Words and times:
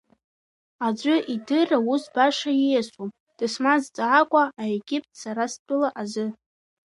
Аӡәы 0.85 1.15
идырра 1.33 1.77
ус 1.93 2.03
баша 2.13 2.51
ииасуам, 2.55 3.09
дысмазҵаакуа 3.37 4.43
аегипт 4.61 5.11
сара 5.21 5.43
стәыла 5.53 5.89
азы. 6.01 6.25